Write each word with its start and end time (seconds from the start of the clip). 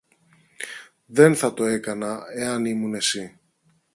Δεν 1.05 1.35
θα 1.35 1.53
το 1.53 1.63
έκανα 1.65 2.21
εάν 2.35 2.65
ήμουν 2.65 2.93
εσύ. 2.93 3.39